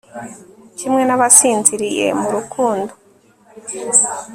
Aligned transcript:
kimwe 0.77 1.01
n'abasinziriye 1.05 2.05
mu 2.19 2.27
rukundo 2.35 2.91